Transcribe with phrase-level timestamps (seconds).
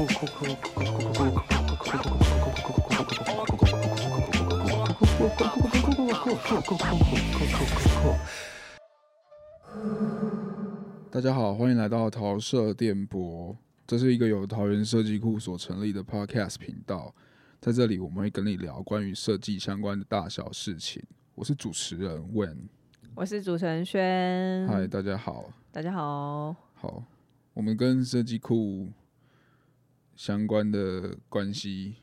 [0.00, 0.06] 大
[11.20, 13.54] 家好，欢迎来到桃社电波。
[13.86, 17.14] 这是一个由桃园设计库所成立的 Podcast 频道，
[17.60, 21.02] 在这里我们会跟你聊关于设计相关的大小事情。
[21.34, 22.56] 我是主持人 Wen，
[23.14, 24.66] 我是主持人轩。
[24.66, 25.52] 嗨，大家好。
[25.70, 26.56] 大家好。
[26.72, 27.04] 好，
[27.52, 28.88] 我们跟设计库
[30.20, 31.94] 相关的关系。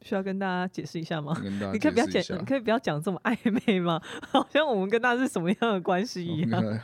[0.00, 1.36] 需要跟大家解释一下吗？
[1.70, 4.00] 你可以不要讲，你可以不要讲这么暧昧吗？
[4.32, 6.80] 好像我们跟他是什么样的关系一样。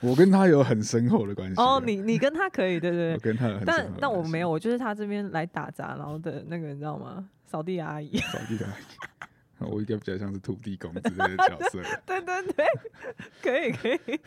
[0.00, 1.54] 我跟他有很深厚的关系。
[1.58, 3.14] 哦，你你跟他可以，对对？
[3.16, 7.26] 我跟他，但但我没有，我就是他这边来打杂，然后的那个你知道吗？
[7.46, 8.14] 扫地阿姨。
[8.18, 9.70] 扫地阿姨。
[9.70, 11.80] 我应该比较像是土地公之类的角色。
[12.04, 12.66] 对对对，
[13.40, 14.20] 可以可以。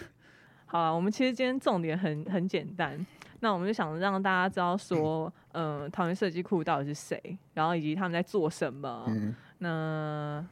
[0.65, 3.05] 好啊，我们其实今天重点很很简单。
[3.41, 9.05] 那我们就想让大家知道说，嗯，桃园设计库到底是谁，然后以及他们在做什么。
[9.07, 10.45] 嗯，那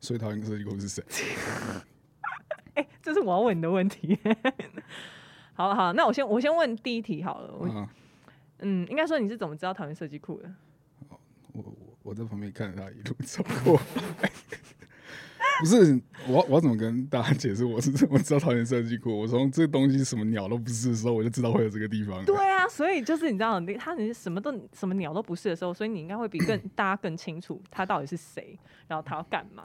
[0.00, 1.02] 所以桃园设计库是谁？
[2.74, 4.18] 哎，这是我要问你的问题。
[5.54, 7.54] 好好，那我先我先问第一题好了。
[7.54, 7.88] 我
[8.60, 10.50] 嗯，应该说你是怎么知道桃园设计库的？
[11.08, 11.18] 我
[11.52, 11.64] 我
[12.02, 13.80] 我在旁边看着他一路走过。
[15.62, 19.20] 不是我，我怎么跟大家解释我是 怎么知道桃园设计库？
[19.20, 22.24] 我从这东西什么鸟都不是的时候，我就知道会有这个地方。
[22.24, 29.62] 对啊，所以就是你知道，你他你什么都什么鸟都不是的时候，所以你应该会比更大家更清楚他到底是谁，然后他要干嘛。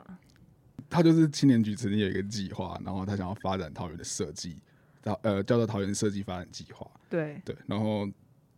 [0.88, 4.56] 他就是青年局曾经有一个计划，然后他想要发展桃园的设计，
[5.02, 6.88] 桃呃叫做桃园设计发展计划。
[7.10, 8.08] 对对，然后。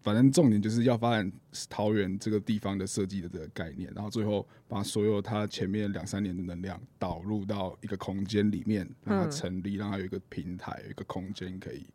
[0.02, 1.32] 反正重点就是要发展
[1.70, 11.86] 桃园这个地方的设计的这个概念，然后最后把所有它前面两三年的能量导入到一个空间里面，让它成立，让它有一个平台，有一个空间可以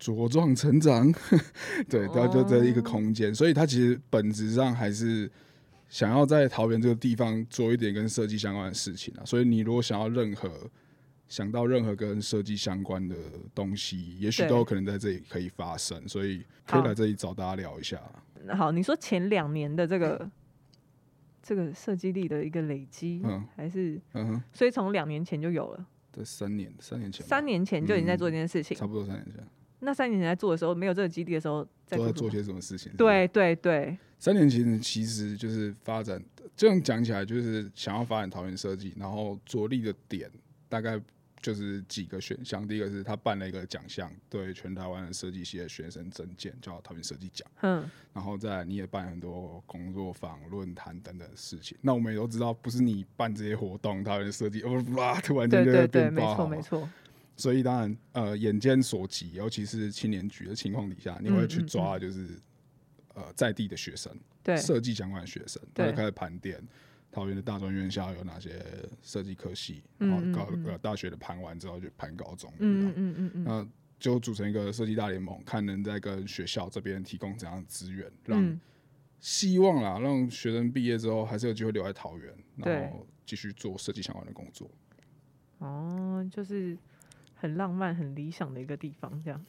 [0.00, 1.12] 茁壮成长。
[1.90, 5.30] 对，然后就这一个空间，所以它其实本质上还是
[5.88, 9.24] 想要在桃园这个地方做一点跟设计相关的事情啊。
[9.24, 10.70] 所以你如果想要任何
[11.28, 13.16] 想到任何跟设计相关的
[13.54, 18.00] 东西，也许都有可能在这里可以发生，所以可以来这里找大家聊一下。
[18.56, 20.30] 好，你说前两年的这个
[21.42, 25.86] 这个设计力的一个累积，嗯，还是嗯哼，所以从两年前就有了。
[26.10, 29.42] 对，三年，三年前，三年前就已经在做这件事情，差不多三年前。
[29.80, 32.92] 那三年前在做的时候，没有这个基地的时候，都在做些什么事情？
[32.96, 36.22] 对对对，三年前其实就是发展，
[36.54, 40.30] 这样讲起来就是想要发展桃园设计，然后着力的点
[40.72, 40.98] 大概。
[41.42, 47.44] 就是几个选项，第一个是他办了一个奖项，对全台湾的设计系的学生增建，叫桃园设计奖。
[47.62, 51.76] 嗯，然后再你也办很多工作坊、论坛等等事情。
[51.80, 54.62] 那我们也都知道，不是你办这些活动，桃园设计
[54.94, 56.30] 哇，突然间就会变爆。
[56.30, 56.88] 没错没错。
[57.36, 62.38] 所以当然，呃，眼见所及，尤其是青年局的情况底下，你会去抓就是
[63.14, 66.62] 呃在地的学生，对设计相关的学生，他就开始盘点。
[67.12, 68.64] 桃园的大专院校有哪些
[69.02, 69.84] 设计科系？
[69.98, 73.68] 然后高呃大学的盘完之后就盘高中，嗯嗯嗯嗯，那
[74.00, 78.60] 就组成一个设计大联盟，看能在跟学校这边提供怎样的资源，让
[79.20, 84.68] 希望啦，让学生毕业之后还是有机会留在桃园，然后继续做设计相关的工作。
[85.58, 86.76] 哦，就是
[87.34, 89.44] 很浪漫、很理想的一个地方，这样。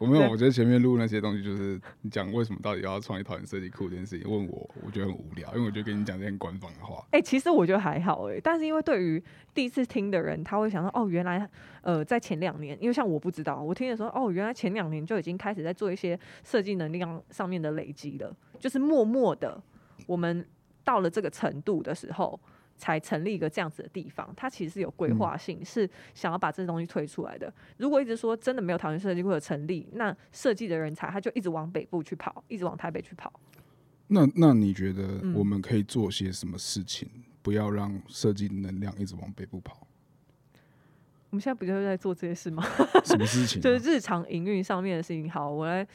[0.00, 7.06] 我没有，我觉得前面录那些东西就是你讲为什么到底要创立桃园设计库这件事情，问我我觉得很无聊，因为我就跟你讲这些官方的话。
[7.10, 9.22] 哎，其实我觉得还好哎，但是因为对于
[9.52, 11.46] 第一次听的人，他会想到哦，原来
[11.82, 19.62] 呃在前两年，因为像我不知道，我听的时候哦，原来前两年就已经开始在做一些设计能力上面的累积了，就是默默的，
[20.06, 20.42] 我们
[20.82, 22.40] 到了这个程度的时候。
[22.80, 27.52] 才成立一个这样子的地方，它其实是有规划性，是想要把这东西推出来的。
[27.76, 33.30] 如果一直说真的没有桃园设计库的成立，那设计的人才他就一直往北部去跑，一直往台北去跑。
[34.08, 37.08] 那那你觉得我们可以做些什么事情，
[37.42, 39.86] 不要让设计能量一直往北部跑？
[41.28, 42.64] 我们现在不就是在做这些事吗？
[43.04, 43.60] 什么事情？
[43.60, 45.30] 就是日常营运上面的事情。
[45.30, 45.86] 好，我来，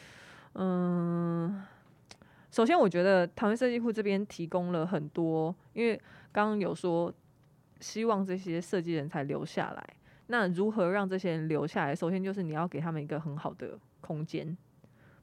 [0.53, 1.61] 嗯，
[2.51, 5.99] 首先我觉得桃园设计库这边提供了很多，因为。
[6.35, 7.13] 刚刚有说，
[7.79, 9.81] 希望这些设计人才留下来。
[10.27, 11.95] 那如何让这些人留下来？
[11.95, 14.57] 首先就是你要给他们一个很好的空间，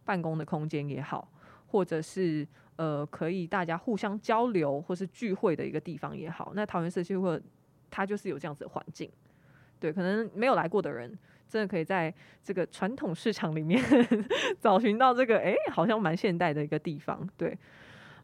[0.07, 1.31] 办公的空间也好，
[1.67, 6.53] 或者是呃可以大家互相交流或是聚会的一个地方也好。
[6.57, 7.39] 那桃园社区或
[7.91, 9.11] 它就是有这样子的环境。
[9.79, 11.13] 对，可能没有来过的人，
[11.47, 13.79] 真的可以在这个传统市场里面
[14.59, 17.29] 找寻到这个，哎，好像蛮现代的一个地方。
[17.37, 17.59] 对，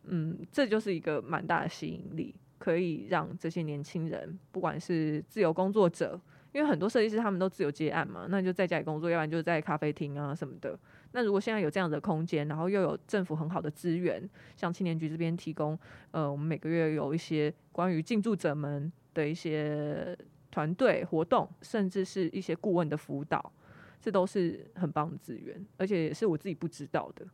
[0.04, 2.34] 嗯，这就是一个蛮大的吸引力。
[2.58, 6.20] 可以让这些年轻人，不管是自由工作者，
[6.52, 10.78] 因为很多设计师他们都自由接案嘛，那就在家里工作，要不然就在咖啡厅啊什么的。
[11.12, 15.78] 那如果现在有这样的空间，然后又有政府很好的资源，像青年局这边提供，
[16.10, 20.16] 呃，我们每个月有一些关于进驻者们的一些
[20.50, 23.52] 团队活动，甚至是一些顾问的辅导，
[24.00, 27.26] 这都是很棒的资源，而且也是我自己不知道的。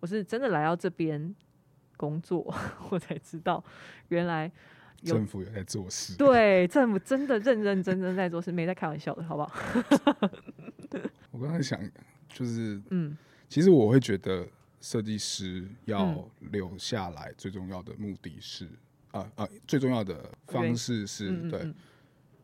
[0.00, 1.34] 我是真的来到这边
[1.96, 2.54] 工作，
[2.90, 3.62] 我才知道
[4.08, 4.50] 原来
[5.02, 6.16] 政府有在做事。
[6.16, 10.30] 对政府真的认认真真在做事，没在开玩笑的，好不好？
[11.30, 11.80] 我刚才想，
[12.28, 13.16] 就是嗯
[13.48, 14.46] 其实我会觉得
[14.80, 18.68] 设计师要留下来，最重要的目的是，
[19.12, 21.74] 啊啊，最重要的方式是对嗯嗯嗯，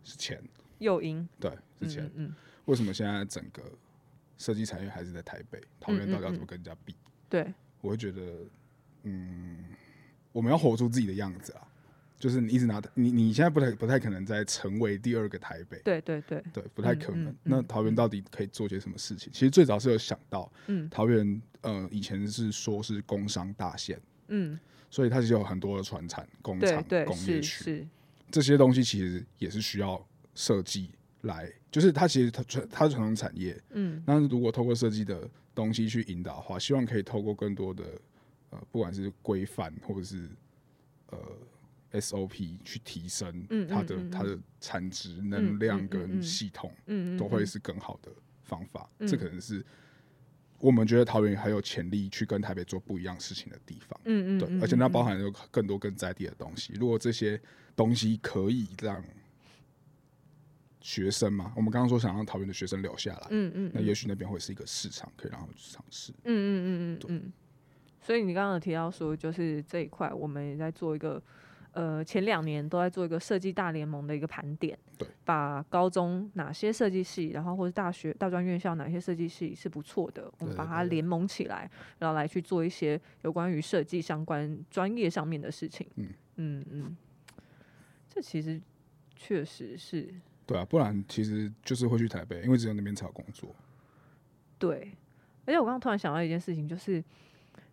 [0.04, 0.42] 是钱，
[0.78, 1.50] 诱因对
[1.80, 2.04] 是钱。
[2.16, 2.34] 嗯嗯，
[2.66, 3.62] 为什么现在整个
[4.38, 5.60] 设计产业还是在台北？
[5.78, 6.94] 桃园到底要怎么跟人家比？
[7.28, 8.20] 对，我会觉得，
[9.02, 9.64] 嗯，
[10.32, 11.66] 我们要活出自己的样子啊。
[12.18, 17.24] 就是你一直拿你，你现在不太不太可能再成为第二个台北，对对对，对，不太可能。
[17.24, 19.32] 嗯嗯那桃园到底可以做些什么事情？
[19.32, 20.86] 其实最早是有想到，嗯。
[20.90, 23.98] 桃园呃以前是说是工商大县，
[24.28, 24.60] 嗯，
[24.90, 27.88] 所以它其实有很多的船产、工厂、工业区，是，
[28.30, 30.90] 这些东西其实也是需要设计
[31.22, 34.02] 来，就是它其实它传它是传统产业，嗯。
[34.06, 37.82] 那如果透过设计的东西去引导的话，希望可以透过更多的
[38.50, 40.28] 呃，不管是规范或者是
[41.10, 41.18] 呃
[42.00, 48.10] SOP 去提升嗯它的、嗯嗯它的产值、嗯能量嗯跟嗯系统，嗯都会是更好的
[48.42, 48.88] 方法。
[48.98, 49.64] 嗯这可能是
[50.58, 53.98] 我们觉得桃园还有潜力去跟台北做不一样事情的地方。
[54.04, 56.72] 嗯嗯，对，嗯而且它包嗯含有更多更在地的东西。
[56.74, 57.40] 如果这些
[57.74, 59.02] 东西可以让
[60.80, 66.12] 学生嘛，我们刚刚说想让桃园的学生留下来，嗯嗯，那也许那边会是一个市场，可以让他们去尝试。
[66.24, 67.32] 嗯嗯嗯嗯嗯。
[68.00, 71.22] 所以你刚刚有提到说，就是这一块，我们也在做一个，
[71.72, 85.86] 呃，前两年都在做一个设计大联盟的一个盘点，对，把高中哪些设计系，然后或者大学大专院校哪些设计系是不错的，我们把它联盟起来，然后来去做一些有关于设计相关专业上面的事情。
[85.96, 86.96] 嗯嗯嗯，
[88.08, 88.60] 这其实
[89.14, 90.08] 确实是
[90.46, 93.54] 对啊，不然其实就是会去台北，因为只有那边才有工作。
[94.58, 94.90] 对，
[95.44, 97.04] 而且我刚刚突然想到一件事情，就是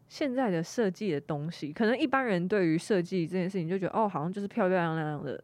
[0.07, 5.43] 现在的设计的东西，可能一般人对于设计这件事情就觉得，哦，好像就是漂漂亮亮的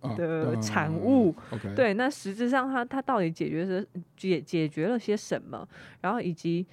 [0.00, 1.34] 啊的嗯产物。
[1.74, 3.86] 对，那实质上它它到底解决是
[4.16, 5.68] 解解决了些什么？
[6.00, 6.66] 然后以及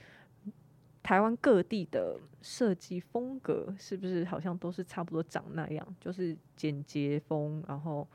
[1.02, 8.08] 台湾各地的设计风格是不是好像都是差不多长那样，就是简洁风，然后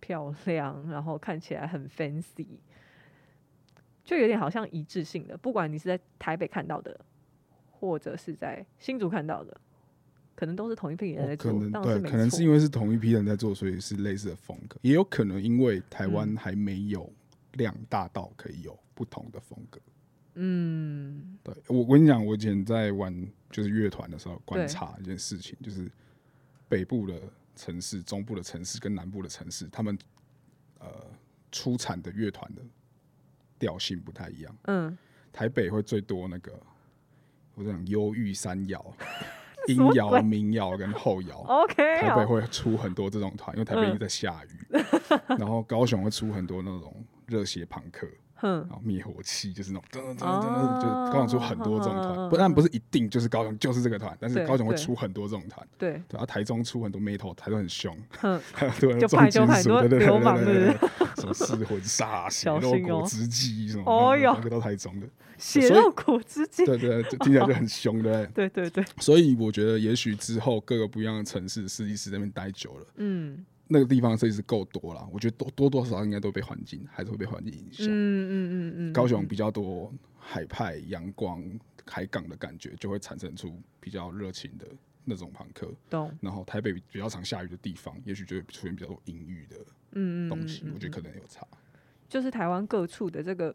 [0.00, 2.46] 漂亮，然后看起来很 fancy，
[4.02, 5.36] 就有点好像一致性的。
[5.36, 6.98] 不管你是在台北看到的，
[7.78, 9.60] 或者是在新竹看到的，
[10.34, 16.36] 可能都是同一批人在做，哦可能对，可能是因为是同一批人在做，所以是类似的风格，也有可能因为台湾嗯。
[16.36, 17.10] 还没有
[17.52, 19.80] 量大到可以有不同的风格。
[20.34, 21.38] 嗯。
[21.42, 25.90] 对我，我跟你讲，我以前在玩就是乐团的时候，观察一件事情，就是
[26.68, 27.20] 北部的
[27.56, 29.98] 城市、中部的城市跟南部的城市，他们
[30.78, 30.88] 呃
[31.50, 32.62] 出产的乐团的
[33.58, 34.56] 调性不太一样。
[34.64, 34.96] 嗯，
[35.32, 36.52] 台北会最多那个，
[37.58, 38.84] 我讲忧郁山摇、
[39.66, 41.38] 阴什么谣、民谣跟后摇。
[41.48, 44.84] OK，台北会出很多这种团，因为台北一直在下雨，
[45.38, 46.94] 然后高雄会出很多那种
[47.26, 60.72] 热血朋克，哼然后灭火器就是那种噔噔噔哦噔，就高雄出很多这种团，不但不是一定就是高雄就是这个团，但是高雄会出很多这种团，对，对，然后台中出很多 metal，台中很凶，哼，还 有很多就重金属对对对对对，
[61.16, 65.06] 什么噬魂 煞血、肉果汁机什么，哦哟那个都台中的，
[65.38, 68.48] 血肉果汁机，对对，就听起来就很凶，对不对？
[68.48, 72.86] 对对对，所以我觉得，也许之后各个不一样的城市设计师在那边待久了。
[72.96, 77.86] 嗯那个地方设计师够多了，我觉得多多多少少应该都被环境还是会被环境影响。
[77.86, 81.44] 嗯嗯嗯嗯，嗯高雄比较多海派、阳光、
[81.86, 84.66] 海港的感觉，就会产生出比较热情的
[85.04, 85.70] 那种朋克。
[85.90, 89.56] 懂，然后台北比较常下雨的地方，也许就会出现比较多阴郁的
[89.92, 91.46] 嗯嗯东西，嗯我觉得可嗯能有差。
[92.08, 93.54] 就是台湾各处的这个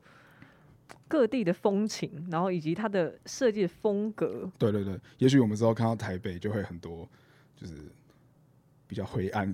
[1.07, 7.09] 各地的风情，然后以及它的设计的风格，对对对，也许我们之后看到台北就会很多，
[7.55, 7.73] 就是
[8.85, 9.51] 比较灰暗。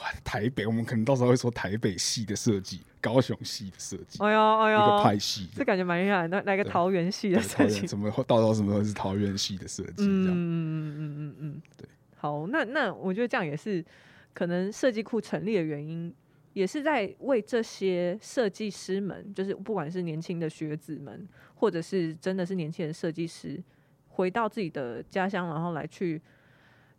[0.00, 10.04] 哇台北，我们可能到时候会说台北系的设计，高雄系的设计，哎呦哎一个呦，派系的这感觉蛮厉害的，那来个桃园系的设计园，什么到时候什么是桃园系的设计。
[10.04, 11.88] 嗯嗯嗯嗯嗯，对。
[12.18, 13.84] 好，那那我觉得这样也是
[14.32, 16.12] 可能设计库成立的原因，
[16.54, 23.62] 也是在为这些设计师们，就是不管是年轻的学子们，或者是真的是年轻的设计师，
[24.08, 26.20] 回到自己的家乡，然后来去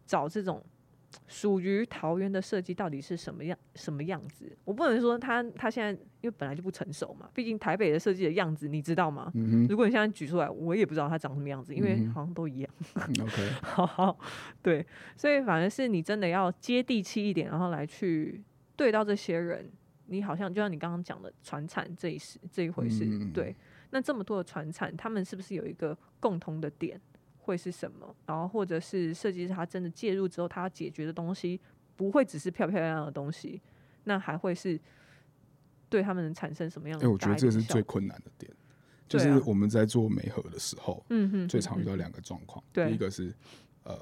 [0.05, 0.63] 找这种
[1.25, 4.55] 属于桃园的设计到底是什么样什么样子？
[4.63, 9.31] 我不能说它它现在因为本来就不成熟嘛，毕竟台北的设计的样子你知道吗？
[9.35, 12.69] 嗯如果你现在举出来，我也不知道它长什么样子，因为好像都一样。
[12.93, 14.19] 哼，OK，好好，
[14.61, 18.43] 对，所以反而是你真的要接地气一点，然后来去
[18.75, 19.69] 对到这些人，
[20.05, 23.55] 你好像就像你刚刚讲的传产这一事这一回事，嗯对。
[23.89, 26.99] 那这么多的传产，他们是不是有一个共同的点，
[27.47, 28.15] 会是什么？
[28.25, 31.59] 然后或者是设计师他真的介入之后，他要解决的东西
[31.95, 33.61] 不会只是漂漂亮亮的东西，
[34.03, 34.79] 那还会是
[35.89, 37.11] 对他们能产生什么样的哎、的？
[37.11, 38.51] 我觉得这是最，困难的点，
[39.07, 42.61] 就是我们在做媒合的时候，嗯哼，最常遇到两个状况。
[42.73, 43.33] 对第一个是
[43.83, 43.97] 呃，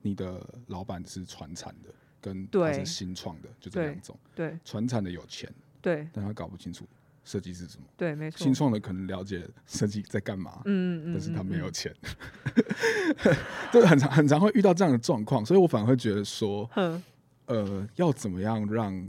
[0.00, 4.18] 你的老板是传产的，跟他对是新创的，就这两种。
[4.34, 6.86] 对传产的有钱，对但他搞不清楚
[7.24, 8.38] 设计是什么；对，没错。
[8.38, 11.94] 新，创的可能了解设计在干嘛，嗯嗯，但是他嗯嗯没有钱。
[13.72, 17.02] 这很常很常会遇到这样的状况，所以我反而会觉得说，哼，
[17.46, 19.08] 呃，要怎么样让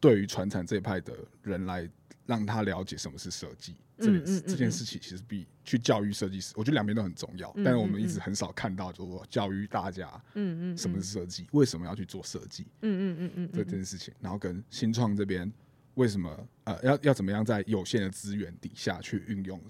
[0.00, 1.88] 对于传产这一派的人来
[2.26, 4.48] 让他了解什么是设计这件事，嗯嗯嗯嗯。
[4.48, 15.50] 这件事情其实比去教育设计师，我觉得两边都很重要，嗯但是我们嗯嗯一直很少看到，就是说教育大家嗯嗯，什么嗯是设计，为什么要去做设计嗯嗯嗯嗯，这件事情，然后跟新创这边
[16.00, 19.60] 为什么呃要要怎么样在有限的资源底下去运用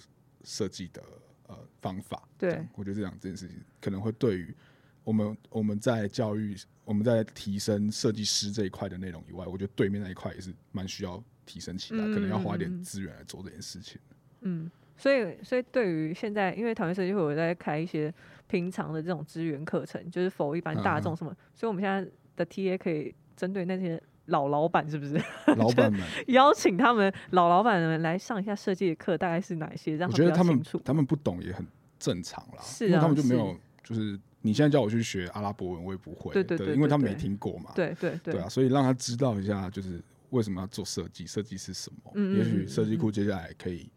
[0.44, 1.02] 设计的
[1.49, 2.64] 呃方法，对。
[2.76, 4.54] 我觉得这两件事情可能会对于
[5.02, 14.00] 我们我们在教育我们在提升设计师这一块的内容以外，我觉得对面那一块也是蛮需要提升起来，嗯可能要花一点资源来做这件事情。
[14.42, 18.14] 嗯，所以所以对于现在，因为桃园设计会我在开一些
[18.46, 25.14] 平常的这种资源课程，就是否一般大众什么，所以我们现在的 TA 可以针对那些老老板，是不是？
[25.56, 29.96] 老板们，邀请他们老老板们来上一下设计的课，大概是哪些？
[29.96, 30.60] 让我觉得他们。
[30.84, 31.66] 他们不懂也很
[31.99, 38.34] 正常啦，是因为他啊是们就没有就是你现在叫我去学阿拉伯文，我也不会，对对对对因为他们没听过嘛，对对对。
[38.34, 42.12] 对啊，所以让他知道一下，就是为什么要做设计，设计是什么。
[42.14, 43.90] 嗯嗯也许嗯设计库接下来可以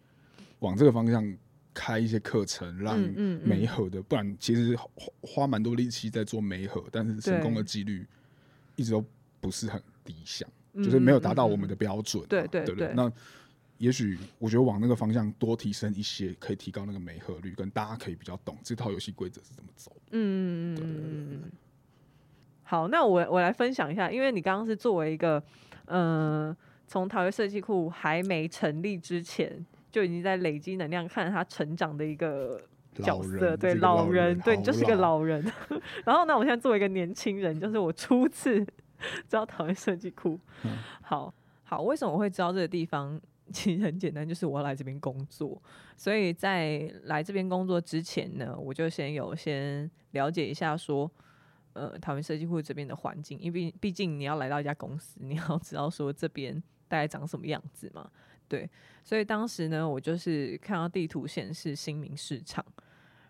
[0.60, 1.38] 往这个方向
[1.74, 3.48] 开一些课程，让嗯嗯嗯。
[3.48, 4.88] 媒合的，不然其实花
[5.22, 8.06] 花蛮多力气在做媒合，但是成功的几率
[8.76, 9.04] 一直都
[9.40, 12.88] 不是很理想，嗯就是没有达到我们嗯的标准嘛、对对对不对？
[12.90, 13.12] 对那
[13.78, 19.92] 也许我觉得往那个方向多提升一些，可以提高那个媒合率，跟大家可以比较懂这套游戏规则是怎么走。
[20.12, 21.52] 嗯嗯嗯嗯嗯。
[22.64, 25.44] 好，那我我来分享一下，因为你刚刚是作为一个，
[25.86, 26.56] 呃，
[26.88, 32.62] 从桃园设计库还没成立之前，就已经在累积能量，看着它成长的一个
[32.96, 35.44] 角色，对老人，对你就是个老老人。
[36.06, 38.66] 然后呢，我现在作为一个年轻人，就是我初次
[39.28, 40.40] 知道桃园设计库。
[40.64, 41.34] 嗯好
[41.64, 43.20] 好，为什么我会知道这个地方？
[43.52, 45.62] 其实很简单，就是我要来这边工作，
[45.98, 51.12] 所以在来这边工作之前呢，我就先有先了解一下说，
[51.74, 56.56] 呃，桃园设计库这边的环境，因为毕竟你要来到一家公司，你要知道说这边
[56.88, 58.10] 大概长什么样子嘛，
[58.48, 58.68] 对，
[59.04, 62.66] 所以当时呢，我就是看到地图显示新民市场，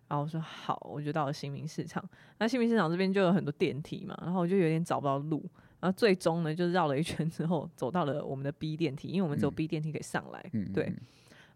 [0.07, 2.07] 然后我说好，我就到了新民市场。
[2.37, 5.43] 那新民市场这边就有很多电梯嘛，然后我就有点找不到路，
[5.83, 9.53] 然后最终呢，就绕了一圈之后，走到了我们的 B 电梯，因为我们只有嗯。
[9.53, 10.97] B 电梯可以上来，嗯，对嗯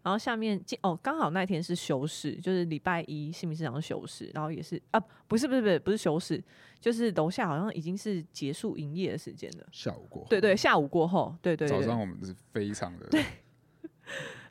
[0.02, 6.44] 然后下面进哦，刚好那天是休市，就是礼拜一新民市场休市，然后也是啊，不是不是不是不是休市，
[6.78, 9.66] 就是楼下好像已经是结束营业的时间了。
[9.72, 10.20] 下午过。
[10.22, 13.24] 后，对对，下午过后，对对对，早上我们是非常的对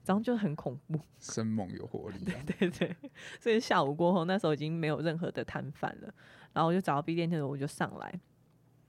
[0.04, 2.42] 早上就很恐怖， 生猛有活力、啊。
[2.60, 2.96] 对对，
[3.40, 6.12] 所以下午过后，那时候已经没有任何的摊贩了，
[6.52, 8.20] 然后我就找到 B 电梯的，我就上来，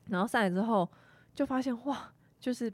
[0.09, 0.89] 然后上来之后
[1.35, 2.73] 就发现哇，就是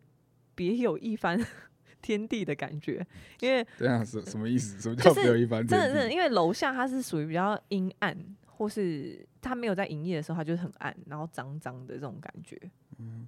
[0.54, 1.38] 别有一番
[2.02, 3.06] 天地的感觉，
[3.40, 4.80] 因为 对啊是什么意思？
[4.80, 12.58] 什么就是叫别有一番真的天地真的，因为楼下它是属于比较阴暗，或是它没有在营业的时候，它就是很暗，然后脏脏的这种感觉，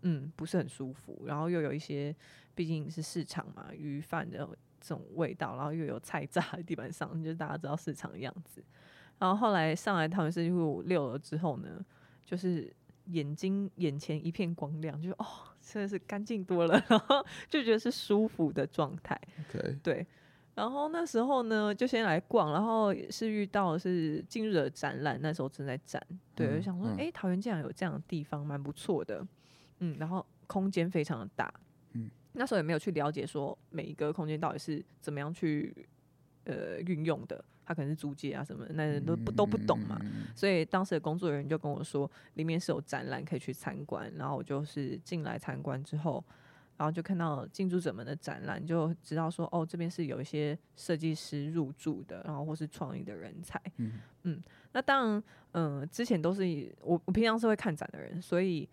[0.03, 1.25] 嗯不是很舒服。
[1.27, 2.15] 然后又有一些，
[2.55, 4.39] 毕竟是市场嘛，鱼贩的
[4.81, 8.63] 这种味道，然后又有菜渣在地板上，就是大家知道市场的样子。
[9.19, 11.85] 然后后来上来桃园设计库六楼之后呢，
[12.25, 12.71] 就是
[13.07, 15.27] 眼睛眼前一片光亮，就哦，
[15.61, 19.21] 真的是干净多了， 然后就觉得是舒服的状态。
[19.49, 20.07] OK，对，
[20.55, 26.03] 然后那时候呢，就先来逛，然后也是遇到是近日的展览，那时候正在展，
[26.35, 26.97] 对，我想说，嗯。
[26.99, 29.27] 哎、桃园竟然有这样的地方，蛮不错的，
[29.81, 31.53] 嗯，然后空间非常的大，
[31.93, 35.87] 嗯，那时候也没有去了解说每一个空间到底是怎么样去
[36.45, 46.25] 呃运用的，它可能是租借啊什么的，那都不都不懂嘛，嗯所以当时的工作人员就跟我说，里面是有展览可以去参观，然后我就是进来参观之后，
[46.77, 53.61] 然后就看到进驻者们的展览，就知道说哦，这边是有一些设计师入驻的，然后或是创意的人才。
[53.79, 54.43] 嗯嗯，
[54.73, 58.69] 那当然，嗯、之前都是以我我平常是会看展的人，所以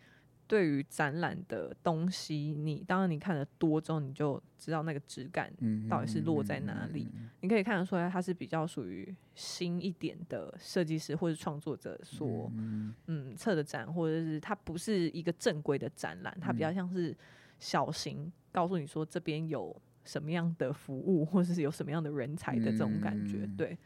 [0.47, 7.07] 对于展览的东西，你当然你看的多之后，你就知道那个质感嗯，到底是落在哪里。
[7.41, 17.15] 你可以看得出来，它是比较属于新一点的设计师或者创作者所嗯嗯策的展，或者是它不是一个正规的展览，它比较像是
[17.59, 23.39] 小型，告诉你说这边有什么样的服务，或者是有什么样的人才的这种感觉。
[23.45, 23.77] 嗯对，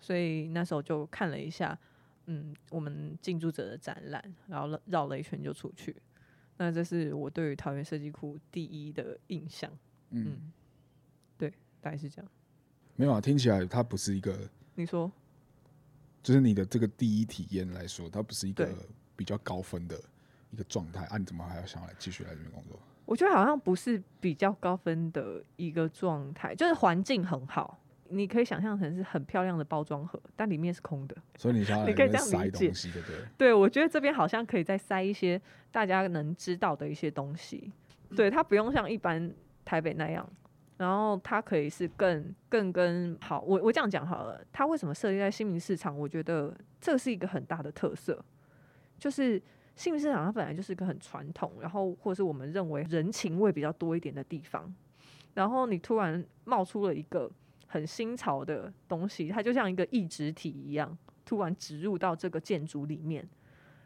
[0.00, 1.78] 所以那时候就看了一下，
[2.32, 5.96] 嗯，我们进驻者的展览，然后绕绕了一圈就出去。
[6.58, 9.68] 那这是我对于桃园设计库第一的印象。
[10.10, 10.52] 嗯，嗯，
[11.36, 12.30] 对，大概是这样。
[12.94, 15.10] 没有啊，听起来它不是一个，你说？
[16.22, 18.72] 就是你的这个第一体验来说，它不是一个
[19.16, 20.00] 比较高分的
[20.52, 22.78] 一个状态啊，你怎么还要想要来继续来这边工作？
[23.06, 31.16] 我觉得好像不是比较高分的一个状态，就是环境很好，你可以想象成是很漂亮的包装盒，但里面是空的。
[31.36, 33.16] 所以你想 要你可以这样理解东西，对不对？
[33.38, 35.40] 对，我觉得这边好像可以再塞一些
[35.70, 37.72] 大家能知道的一些东西。
[38.16, 39.32] 对，它不用像一般
[39.64, 40.28] 台北那样，
[40.76, 43.40] 然后它可以是更更跟好。
[43.40, 45.96] 我我这样讲好了，它为什么设立在新民市场？
[45.96, 48.24] 我觉得这是一个很大的特色，
[48.98, 49.40] 就是
[49.76, 54.74] 新民市场它本来就是一个很传统，然后或是我们认为人情味比较多一点的地方，
[55.34, 57.30] 然后你突然冒出了一个
[57.72, 63.24] 很新潮的东西，它就像一个异质体一样，突然植入到这个建筑里面，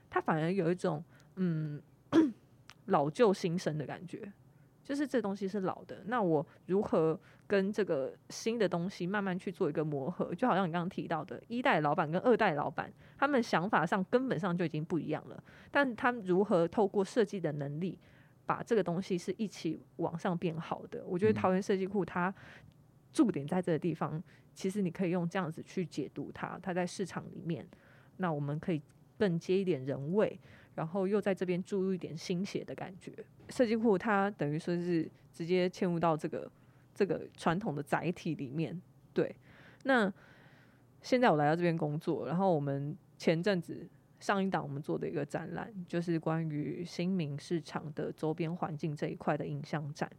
[0.08, 1.04] 它反而有一种
[1.36, 1.80] 嗯
[2.86, 4.32] 老旧新生的感觉，
[4.82, 10.34] 就是这东西是老的，那我如何跟这个新的东西慢慢去做一个磨合？
[10.34, 17.98] 就好像你刚刚提到的，一代老板跟二代老板，他们想法上根本上就已经不一样了，但他们如何透过设计的能力，
[18.46, 21.04] 把这个东西是一起往上变好的？
[21.06, 22.34] 我觉得嗯桃园设计库它
[23.14, 24.22] 驻点在这个地方，
[24.54, 27.64] 其实你可以用这样子去解读它，它在市场里面，
[28.16, 28.82] 那我们可以
[29.16, 30.38] 更接一点人味，
[30.74, 33.12] 然后又在这边注入一点心血的感觉。
[33.48, 36.50] 设计库它等于说是直接嵌入到这个
[36.92, 38.82] 这个传统的载体里面。
[39.12, 39.34] 对，
[39.84, 40.12] 那
[41.00, 43.86] 现在我来到这边工作，然后我们前阵子
[44.18, 50.10] 上一档我们做的一个展览，就是关于新民市场的周边环境这一块的影像展。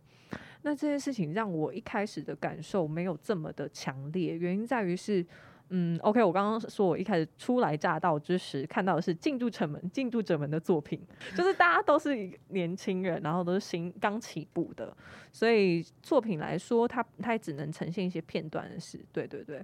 [0.65, 5.23] 那这件事情让我一开始的感受没有这么的强烈，原因在于是，
[5.69, 10.99] 嗯，OK，我刚刚说我一开始初来乍到之时看到的是进驻者们、进驻者们的作品，
[11.37, 14.91] 就是大家都是年轻人，然后都是新刚起步的，
[15.31, 19.63] 所以作品来说，它它也只能呈现一些片段的事，对对对。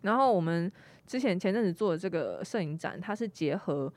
[0.00, 0.72] 然后我们
[1.06, 3.92] 之前前阵子做的这个摄影展，它是结合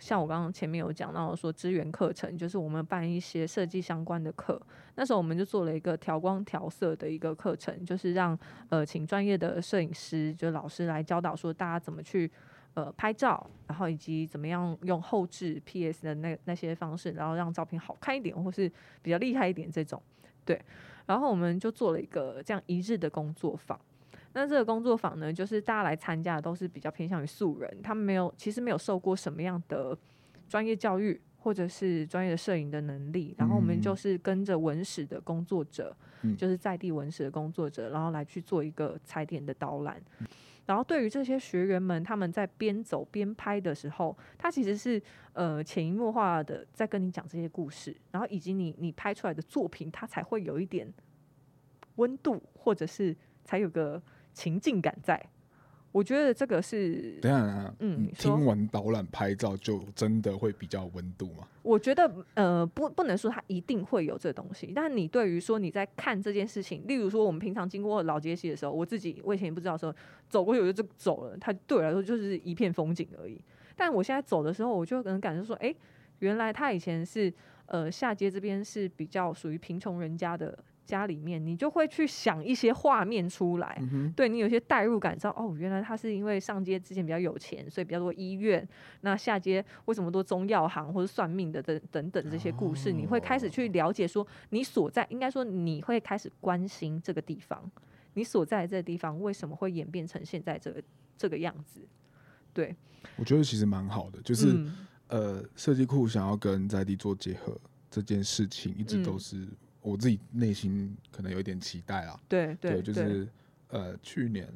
[0.00, 4.60] 像我刚刚前面有讲到说资源课程，就是我们办一些设计相关的课。
[4.96, 8.36] 那时候我们就做了一个调光调色的一个课程，就是让
[8.70, 12.28] 呃请专业的摄影师，就老师来教导说大家怎么去
[12.74, 20.02] 呃拍照，然后以及怎么样用后置 PS 的那那些方式，然后让照片好看一点，或是比较厉害一点这种。
[20.44, 20.60] 对，
[21.06, 23.78] 然后我们就做了一个这样一日的工作坊。
[24.32, 29.96] 那这个工作坊呢，就是大家来参加的都是比较偏向于素人，他们没有其实没有受过什么样的
[30.48, 33.34] 专业教育，或者是专业的摄影的能力。
[33.38, 40.00] 然后我们嗯就是跟着文史的工作者，嗯就是在地文史的工作者，然后来去做一个踩点的导览。
[40.66, 50.88] 然后对于这些学员们，他们在边走边拍的时候，他其实是呃潜移默化的在跟你讲这些故事，然后以及你你拍出来的作品，它才会有一点
[51.96, 54.00] 温度，或者是才有个
[54.32, 55.20] 情境感在。
[55.92, 61.48] 我觉得这个是等一下，等下，嗯听完导览拍照就真的会比较有温度吗？
[61.62, 69.92] 我觉得呃不不能说它一定会有这东西，但你对于说你在看这件事情，例如说我们平常经过老街西的时候，我自己我以前也不知道的时候
[70.28, 73.40] 走过去我就走了，它对我来说就是一片风景而已。
[73.74, 75.74] 但我现在走的时候，我就能感受说，诶，
[76.20, 77.34] 原来它以前是
[77.66, 80.56] 呃下街这边是比较属于贫穷人家的
[80.90, 83.78] 家里面，你就会去想一些画面出来。
[83.92, 88.68] 嗯，对你有些代入感，知道哦，原来他是因为上街之前比较有钱，所以比较多医院。
[89.02, 97.70] 那下街为什么多中药行或者算命的等等等这些故事，你会开始去了解说你所在，应该说你会开始关心这个地方，
[98.14, 100.82] 你所在这个地方为什么会演变成现在这个
[101.16, 101.80] 这个样子？
[102.52, 102.74] 对，
[103.16, 107.56] 我觉得其实蛮好的，就是、嗯呃，设计库想要跟在地做结合
[107.90, 109.48] 这件事情，一直都嗯是
[109.82, 112.18] 我自己内心可能有一点期待啦。
[112.28, 113.26] 对对就是
[113.68, 114.48] 呃，去年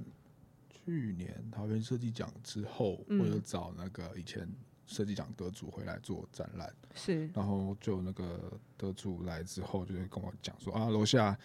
[0.69, 4.47] 去年桃园设计奖之后，嗯我有找那个以前
[4.87, 11.37] 设计奖得主回来做展览，是然后就那个得主来之后，就会跟我讲说啊，楼下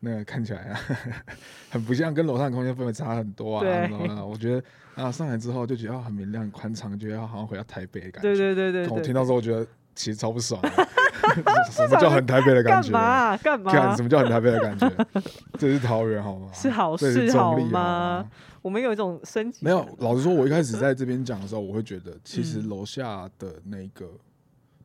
[0.00, 0.80] 那个看起来、啊、
[1.70, 3.60] 很不像，跟楼上的空间氛围差很多啊。
[3.62, 8.34] 对然后呢我觉得啊，上来之后就觉得啊很明亮、很宽敞，觉得好像回到台北的感觉。
[8.34, 10.88] 对对对对对，我听到之后，我觉得其实超不爽的。
[11.70, 12.90] 什么叫很台北的感觉？
[12.90, 13.72] 干嘛啊干嘛？
[13.72, 14.90] 干什么叫很台北的感觉？
[15.58, 16.50] 这是桃园好吗？
[16.52, 18.30] 是好这事好是中立吗？
[18.62, 24.10] 我们有一种升级没有，老实说，我一开始在这边讲的时候，我会觉得其实嗯楼下的那个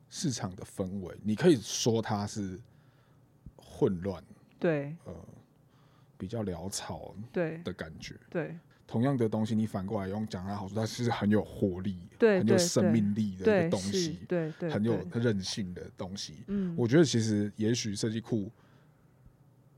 [0.10, 2.60] 市场的氛围，你可以说它是
[3.58, 4.24] 混乱，
[4.60, 5.14] 对呃，
[6.18, 8.16] 比较潦草对的感觉。
[8.30, 8.56] 对
[8.94, 16.44] 同样的东西，你反过来用讲它好处，它是很有活力、对很有生命力的一个东西，对对，很有对韧性的东西。
[16.46, 18.52] 嗯我觉得其实也许设计库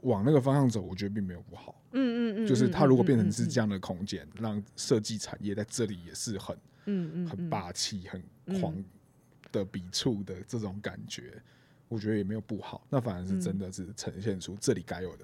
[0.01, 1.81] 往那个方向走，我觉得并没有不好。
[1.93, 8.75] 嗯嗯嗯，就是它如果变成是这样，的空间，让设计产业在这里也是很嗯嗯很嗯霸气、很嗯狂
[9.49, 11.41] 的笔触的这种感觉，
[11.87, 12.85] 我觉得也没有不好。
[12.89, 15.23] 那反而是真的是呈现出这里该有的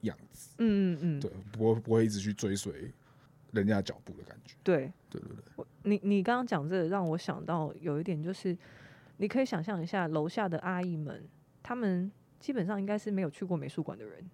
[0.00, 2.90] 样子，嗯嗯嗯，对，不会不会一直去追随
[3.60, 4.54] 人家脚步的感觉。
[4.62, 4.92] 对。
[5.08, 8.56] 对对对，我你你刚刚讲这个，让我想到有一点就是，
[9.16, 11.26] 你可以想象一下，楼下的阿姨们，
[11.62, 14.28] 他们基本上应该是没有去过美术馆的人，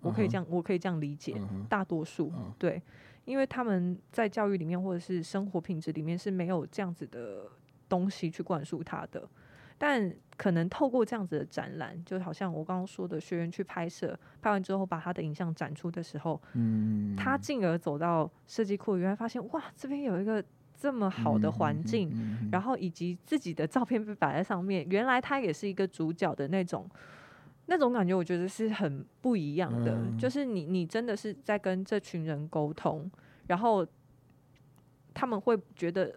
[0.00, 1.34] 我可以这样，我可以这样理解，
[1.68, 2.80] 大多数、嗯对，
[3.24, 7.46] 因为他们在教育里面或者是生活品质里面是没有这样子的
[7.88, 9.28] 东西去灌输他的，
[9.82, 20.44] 但可能透过这样子的展览，就好像我刚刚说的，学员去拍摄，拍完之后把他的影像展出的时候，嗯，他进而走到设计库，原来发现哇，这边有一个
[20.76, 26.86] 这么好的环境，嗯然后以及自己的照片被摆在上面，原来他也是一个主角的那种。
[27.66, 29.94] 那种感觉，我觉得是很不一样的。
[29.94, 33.08] 嗯就是你，你真的是在跟这群人沟通，
[33.46, 33.86] 然后
[35.14, 36.12] 他们会觉得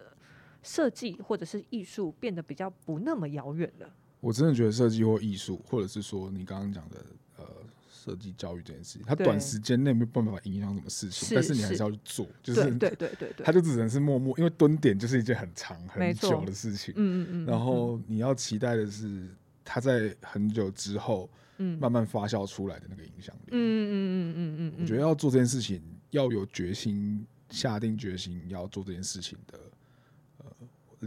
[0.64, 3.88] 设计或者是艺术变得比较不那么遥远了。
[4.18, 7.04] 我真的觉得设计或艺术，或者是说你刚刚讲的
[7.36, 7.44] 呃
[7.92, 19.28] 设计教育这件事情，它短时间内没有办法影响什么事情，但是你还是是要去做，就是对对对对对，它就只能是默默，因为蹲点就是一件很长很久的事情，嗯嗯嗯，然后你要期待的是
[19.62, 23.50] 它在很久之后嗯慢慢发酵出来的那个影响力。
[23.50, 29.64] 嗯嗯嗯嗯嗯嗯，我觉得要做这件事情，要有决心，下定决心要做这件事情的呃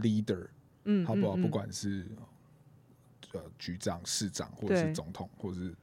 [0.00, 0.46] leader，
[0.84, 1.36] 嗯好不好？
[1.36, 2.06] 嗯嗯不管是
[3.32, 5.74] 呃局长、市长，或者是总统，或者是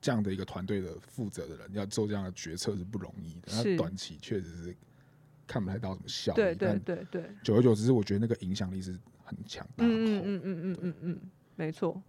[0.00, 3.62] 这样的一个团队的负责的人，要做这样的决策是不容易的。
[3.62, 4.76] 那短期确实是
[5.46, 11.20] 看不太到什么效益，对对对对，久而久之，我觉得那个影响力是很强大、嗯很厚嗯嗯嗯嗯嗯嗯，
[11.56, 12.00] 没错。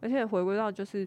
[0.00, 1.06] 而且回归到就是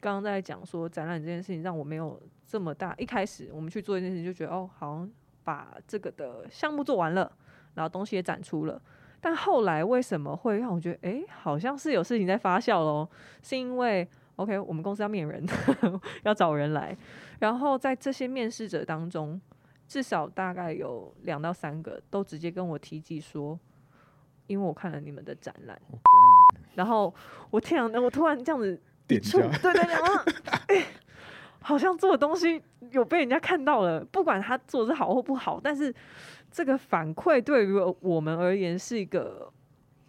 [0.00, 2.94] 刚刚在讲说展览这件事情，让我没有这么大。
[2.96, 5.10] 一开始我们去做一件事情，就觉得哦，好像
[5.44, 7.30] 把这个的项目做完了，
[7.74, 8.80] 然后东西也展出了。
[9.20, 13.08] 但后来为什么会让我觉得，诶，好像是有事情在发酵喽？
[13.42, 15.44] 是因为 OK，我们公司要面人，
[16.24, 16.96] 要找人来，
[17.38, 19.38] 然后在这些面试者当中，
[19.86, 23.58] 至少大概有两到三个都直接跟我提及说，
[24.46, 25.78] 因为我看了你们的展览，
[26.74, 27.14] 然后
[27.50, 30.14] 我天啊，我突然这样子 点一下对对对，然后
[30.68, 30.86] 哎、
[31.60, 35.94] 好像做的东西有被人家看到了，不管他做的是好或不好，但是
[36.50, 39.52] 这个反馈对于我们而言是一个，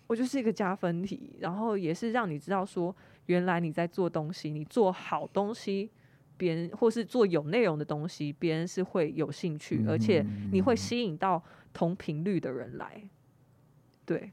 [0.07, 2.95] 我就是一个加分题，然后也是让你知道说，
[3.27, 5.91] 原来你在做东西，你做好东西。
[6.37, 11.39] 别人或是做有内容的东西，别人是会有兴趣，而且你会吸引到
[11.71, 12.99] 同频率的人来。
[14.03, 14.31] 对，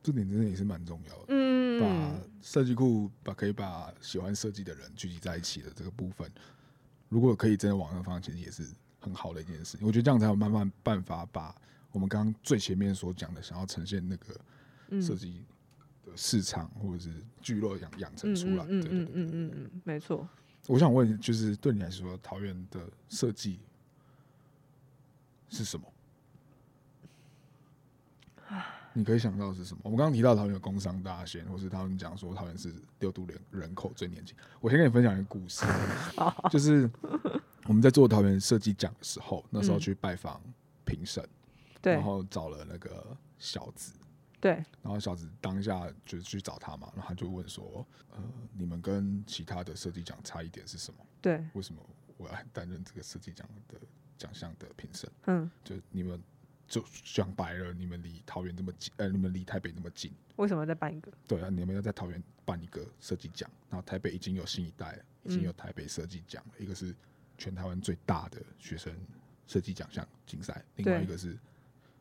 [0.00, 1.24] 这点真的也是蛮重要的。
[1.30, 6.30] 嗯，把设计库把可以把喜欢设计的人聚集在一起的这个部分，
[7.08, 8.72] 如果可以真的往那个方向，其实也是
[9.04, 9.86] 很好的一件事情。
[9.86, 11.54] 我觉得这样才有慢慢办法把
[11.92, 14.34] 我们刚刚最前面所讲的，想要呈现那个
[14.88, 15.44] 嗯设计
[16.04, 17.10] 的市场或者是
[17.42, 18.64] 聚落养养成嗯出来。
[18.68, 20.26] 嗯嗯嗯嗯没错。
[20.66, 23.60] 我想问，就是对你来说，桃园的设计
[25.50, 25.86] 是什么？
[28.96, 29.80] 你可以想到是什么？
[29.84, 34.34] 我们刚刚提到桃园有工商大县，或是他们讲说桃园是六都人人口最年轻。
[34.60, 35.66] 我先跟你分享一个故事，
[36.48, 36.88] 就是
[37.66, 39.80] 我们在做桃园设计奖的时候，那时候嗯。
[39.80, 40.40] 去拜访
[40.84, 41.26] 评审，
[41.80, 41.94] 对。
[41.94, 43.92] 然后找了那个小子，
[44.40, 48.22] 对，然后小子当下就去找他嘛，然后他就问说：“呃，
[48.52, 51.00] 你们跟其他的设计奖差一点是什么？
[51.22, 51.80] 对，为什么
[52.18, 53.78] 我要担任这个设计奖的
[54.18, 55.10] 奖项的评审？
[55.26, 56.22] 嗯，就你们
[56.68, 61.10] 就讲白了，你们离桃园这么近，呃，你们离台北那么近，为什么要再办一个？
[61.26, 66.94] 对啊，你们要在桃园办一个设计奖，然后台北已经有新一代了，已经有台北设计奖了，一个是
[67.44, 68.90] 全台湾最大的学生
[69.46, 71.36] 设计奖项竞赛，另外一个是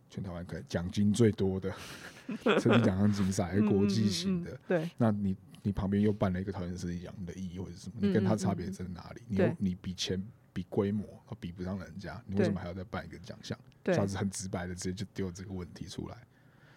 [0.09, 1.69] 全台湾可能奖金最多的
[2.61, 4.51] 设计奖项竞赛，嗯国际型的。
[4.51, 7.95] 嗯嗯嗯对那你你旁边又办了一个桃园设计奖的意义或者是什么？
[7.99, 9.21] 你跟他差别在哪里？
[9.27, 10.21] 你你比钱
[10.53, 11.05] 比规模，
[11.41, 13.59] 比不上人家，你为什么还要再办一个奖项？
[13.83, 16.17] 对下次很直白的直接就丢这个问题出来。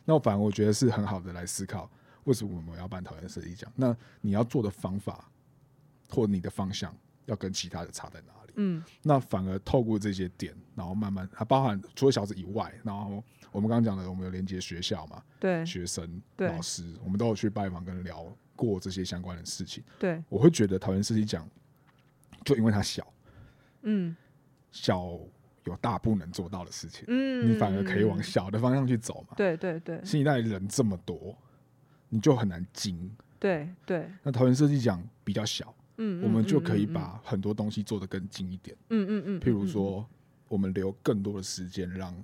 [0.05, 1.88] 那我反而我觉得是很好的来思考，
[2.24, 3.70] 为什么我们要办桃园设计奖？
[3.76, 5.31] 那你要做的方法
[6.09, 6.92] 或你的方向
[7.26, 8.46] 要跟其他的差在哪里？
[8.57, 8.83] 嗯。
[9.03, 15.64] 那反而透过这些点，然后慢慢，它包含除了小子以外，然后我们刚刚讲的，我们有连接学校嘛，对。
[15.64, 16.49] 学生、对。
[16.49, 19.83] 老师，我们都有去拜访跟聊过这些相关的事情。
[19.99, 20.23] 对。
[20.29, 21.49] 我会觉得桃园设计奖，
[22.45, 23.07] 就因为它小，
[23.83, 24.14] 嗯。
[24.73, 25.19] 小
[25.64, 29.35] 有大不能做到的事情，嗯，你反而可以往嗯小的方向去走嘛。
[29.37, 30.05] 对对对。
[30.05, 31.37] 新一代人这么多，
[32.09, 33.11] 你就很难精。
[33.38, 38.77] 对对，那桃园设计奖比较小，嗯，我们就可以嗯把很多东西做得更精一点。
[38.91, 40.07] 嗯嗯嗯，譬如说，
[40.49, 42.15] 我们留更多的时间让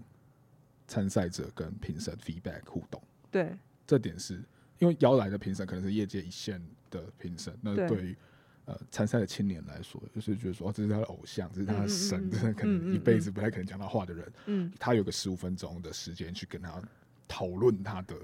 [0.87, 3.57] 参赛者跟评审 feedback 互动，对。
[3.87, 4.43] 这点是
[4.79, 7.89] 因为邀来的评审可能是业界一线的评审，那对。
[7.89, 8.17] 对于
[8.65, 14.73] 呃参赛的青年来说，就是觉得说、哦、这是他的偶像，这是他的神，这是可能一辈子不太可能讲到话的人，嗯。
[14.79, 16.81] 他有个十五分钟的时间去跟他
[17.27, 18.15] 讨论他的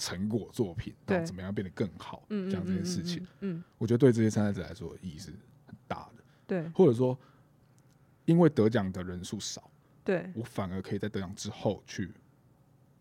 [0.00, 5.30] 成果作品，然后对怎么样变得更好，嗯讲这件事情，，嗯我觉得对这些参赛者来说意义是
[5.66, 6.66] 很大的，对。
[6.70, 7.16] 或者说
[8.24, 9.70] 因为得奖的人数少。
[10.02, 10.30] 对。
[10.34, 12.10] 我反而可以在得奖之后去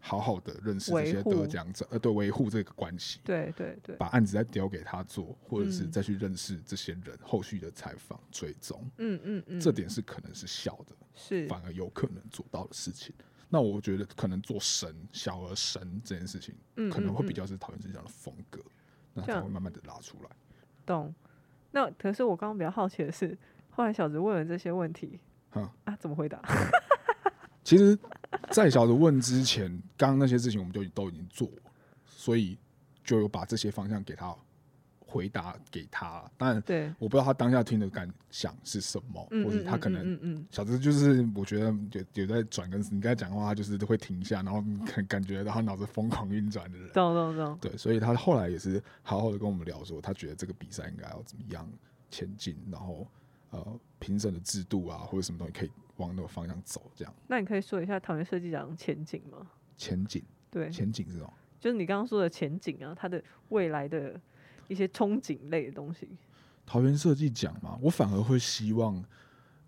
[0.02, 5.92] 好好的认识这些得奖者，呃，对，维护这个关系，对对对，把案子再丢给他做，或者是嗯。
[5.92, 11.48] 再去认识这些人，后续的采访追踪，嗯嗯嗯，这点是可能是小的，是。
[11.48, 13.16] 反而有可能做到的事情。
[13.50, 18.62] 那我觉得可能做神小而神这件事情，嗯可能会比较是讨厌这样的风格，
[19.14, 20.30] 那才会慢慢的拉出来。
[20.86, 21.14] 懂。
[21.72, 23.38] 那可是我刚刚比较好奇的是，
[23.70, 25.20] 后来小子问了这些问题
[25.52, 26.42] 哈，啊，怎么回答？
[27.64, 27.98] 其实，
[28.52, 31.48] 在小子问之前，刚刚那些事情我们就都已经做，
[32.06, 32.58] 所以
[33.04, 34.36] 就有把这些方向给他
[35.10, 36.32] 回答给他了。
[36.38, 46.88] 当然，对，我不知道他当下听的感想是什么，嗯或者他可能嗯嗯小子就是我觉得有有在转跟你跟他讲话，他就是会停下，然后感感觉到他脑子疯狂运转的人。
[46.94, 51.68] 懂懂懂，对，所以他后来也是好好的跟我们聊说，他觉得这个比赛应该要怎么样
[52.12, 53.08] 前进，然后
[53.50, 59.48] 呃评审的制度啊或者什么东西可以往那个方向走，这样那你可以说一下桃园设计奖前景吗？
[59.76, 61.34] 前景对，前景是什么？
[61.60, 64.20] 就是你刚刚说的前景啊，它的未来的
[64.70, 66.08] 一些憧憬类的东西。
[66.66, 69.04] 桃园设计奖嘛，我反而会希望，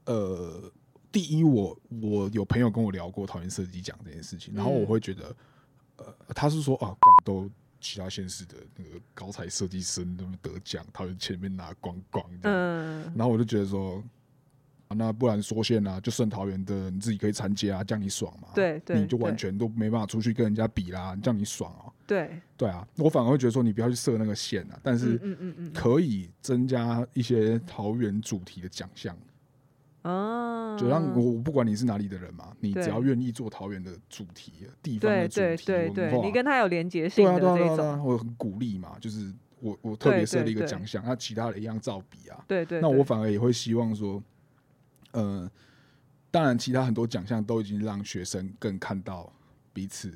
[0.05, 0.71] 呃，
[1.11, 5.35] 第一，我我有朋友跟我聊过桃园设计奖这件事情，然后我嗯会觉得，
[5.97, 7.49] 呃，他是说啊，干都
[7.81, 14.01] 其他县市的那个高材设计生都得奖，桃园前面拿光光的，嗯，然后我就觉得说。
[14.87, 18.49] 啊那不然缩线啊，就剩桃园的你自己可以参加啊，这样你爽嘛？
[18.53, 21.87] 对对你就完全都没办法出去跟人家比啦，这样你爽啊？
[22.07, 29.17] 对，对啊，我反而会觉得说你不要去设那个线啊，但是嗯嗯嗯嗯可以增加一些桃园主题的奖项，
[30.03, 42.43] 嗯，啊，就让我不管你是哪里的人嘛，你只要愿意做桃园的主题、地方对的主对题对对，文化，你跟他有连结性的这对啊对啊，种，我很鼓励嘛，就是我我特别对设立一个奖项，那其他的一样照比啊。
[42.47, 44.21] 对对，那我反而也会希望说，
[45.11, 45.49] 呃，
[46.29, 49.31] 当然其他很多奖项都已经让学生更看到
[49.71, 50.15] 彼此呃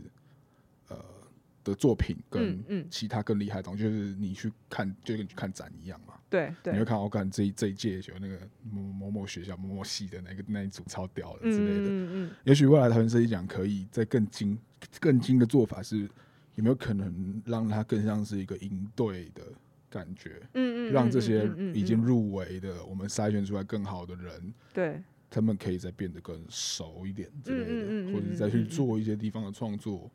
[1.65, 6.13] 的作品跟其他更厉害的东西，就是你去看就跟你去看展一样嘛。
[6.30, 6.71] 对对。
[6.71, 8.39] 你会，看，我看这一这一届有那个
[8.71, 11.89] 某某某学校某某系的那个那一组超屌的嗯之类的。
[11.89, 14.58] 嗯嗯也许未来台湾设计奖可以再更精
[15.01, 16.08] 更精的做法是，
[16.56, 19.41] 有没有可能让它更像是一个营队的
[19.89, 25.01] 感觉，嗯嗯，让这些已经嗯入围的，我们筛选出来更好的人，对。
[25.28, 30.10] 他们可以再变得更熟一点之类的，嗯嗯嗯嗯或者再去做一些地方的创作，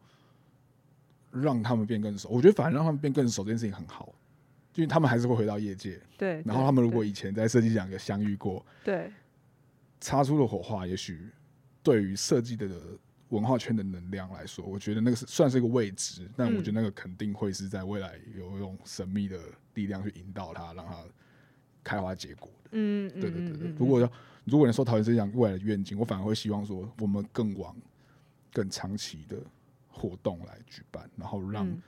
[1.30, 2.28] 让他们变更熟。
[2.28, 4.14] 我觉得反而让他们变更熟这件事情很好，
[4.74, 9.10] 因为他们还是会回到业界，对，然后他们如果以前在设计奖有相遇过，对
[10.00, 11.28] 擦出了火花，也许
[11.82, 12.68] 对于设计的
[13.28, 19.38] 文化圈的能量来说，我觉得那个是算是一个未知，但我觉得那个肯定会是在未来有一种神秘的
[19.74, 20.96] 力量去引导它，让它
[21.84, 22.70] 开花结果的。
[22.72, 24.10] 嗯，嗯对对对如果要
[24.44, 27.76] 如果你说桃园这样未来的愿景，我反而会希望说，我们更往
[28.52, 29.36] 更长期的
[30.00, 31.80] 活动来举办，然后让、嗯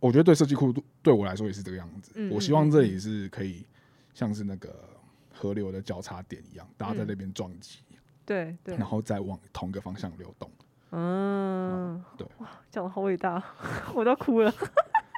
[0.00, 2.12] 我觉得对设计库对我来说也是这个样子。
[2.14, 3.66] 嗯我希望这里是可以
[4.14, 4.72] 像是那个
[5.34, 7.80] 河流的交叉点一样，大家在嗯那边撞击。
[8.24, 10.48] 对对然，后再往同一个方向流动。
[10.92, 13.42] 嗯，对，哇，讲的好伟大，
[13.92, 14.54] 我都哭了。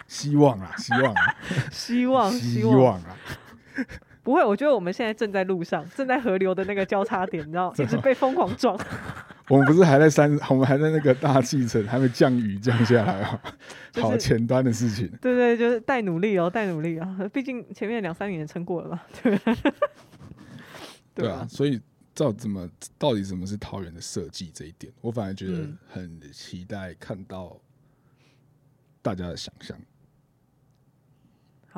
[0.08, 1.36] 希望啊， 希望啊，
[1.70, 3.16] 希望，希望，望啊！
[4.22, 8.78] 不会，我觉得我们现在正在路上，正在河流的那个交叉点，你知道， 一直被疯狂撞。
[9.50, 13.42] 我们不是还在山， 我们还在那个大气层还没降雨降下来啊，
[13.90, 15.08] 就是好前端的事情。
[15.20, 17.18] 对对，就是带努力哦，带努力啊！
[17.32, 19.72] 毕竟前面两三年撑过了嘛， 对不对？
[21.14, 21.80] 对啊，，所以
[22.14, 27.60] 照怎么到底什么是桃园的设计这一点，我反而觉得嗯很期待看到
[29.02, 29.76] 大家的想象。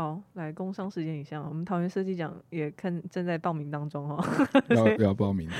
[0.02, 4.24] 好，来工商时间一下，我们桃园设计奖也看正在报名当中哦。
[4.70, 5.54] 要要报名的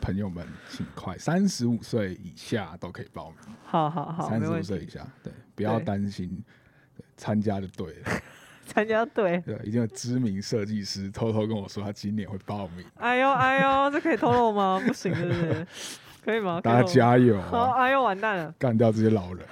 [0.00, 4.48] 朋友们，请快，三十五岁以下都可以报名，好好好，三十。
[4.48, 6.30] 五岁以下，对，不要担心，
[6.96, 8.10] 对参加就对了。
[8.64, 14.80] 参加队，对，已经有知名设计师偷偷跟我说，他今年会报名，哎呦哎呦，这可以透露吗？
[14.86, 15.66] 不行，是不是？
[16.24, 16.58] 可以吗？
[16.62, 19.46] 大家加油好，啊，哎呦，完蛋了，干掉这些老人，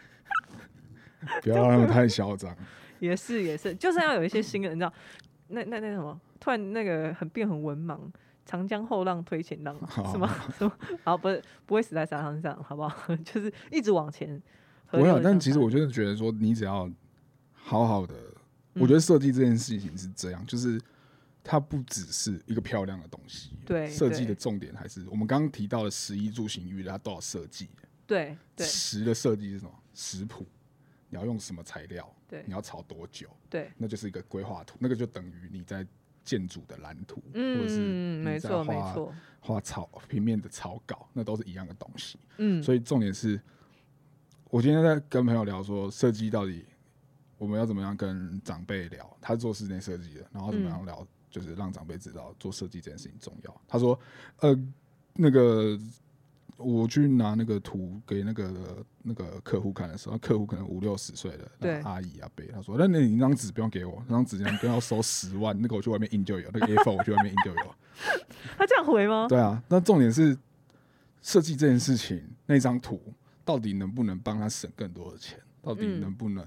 [1.40, 2.54] 不要让他们太嚣张。
[3.00, 4.92] 也是也是，就是要有一些新的，你知道，
[5.48, 7.98] 那那那什么，突然那个很变很文盲，
[8.46, 10.32] 长江后浪推前浪，好是吗？
[10.56, 10.72] 什么？
[11.02, 13.16] 好，不是不会死在沙滩上，好不好？
[13.24, 14.40] 就是一直往前。
[14.90, 16.90] 不会啊，但其实我就是觉得说，你只要
[17.52, 18.14] 好好的，
[18.74, 20.80] 嗯我觉得设计这件事情是这样，就是
[21.42, 27.68] 它不只是一个漂亮的东西，对对设计的重点还是我们刚刚提到的十一住行娱乐，它都要设计。
[28.06, 29.72] 对对食的设计是什么？
[29.94, 30.44] 食谱，
[31.10, 32.10] 你要用什么材料？
[32.26, 33.28] 对你要炒多久？
[33.50, 35.86] 对，那就是一个规划图，那个就等于你在
[36.24, 42.18] 建筑的蓝图，或者是嗯，你在没错没画错，画草平面的草稿，那都是一样的东西。
[42.38, 43.40] 嗯，所以重点是，
[44.50, 46.64] 我今天在跟朋友聊说，设计到底
[47.38, 49.16] 我们要怎么样跟长辈聊？
[49.20, 53.60] 他是做室内设计的，然后怎么样聊，就是让长辈知道做设计这件事情重要。
[53.66, 53.98] 他说，
[54.40, 54.56] 呃，
[55.14, 55.76] 那个
[56.62, 67.74] 我去拿那个图给那个那个客户看的时候，客户可能五六十岁的阿姨阿伯，他说，那那你那张纸不用给我，那张纸你不要收十万，那个我去外面印就有，那个 A4 我去外面印就有。
[68.56, 69.26] 他这样回吗？
[69.28, 70.36] 对啊，那重点是
[71.22, 73.00] 设计这件事情，那张图
[73.44, 75.38] 到底能不能帮他省更多的钱？
[75.62, 76.46] 到底嗯能不能